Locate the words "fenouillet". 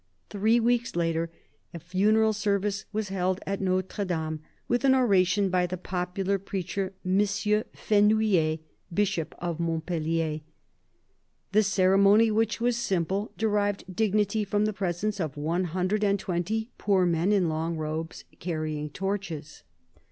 7.19-8.61